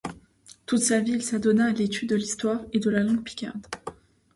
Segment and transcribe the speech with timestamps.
[0.65, 3.67] Toute sa vie, il s'adonna à l'étude de l'histoire et de la langue picarde.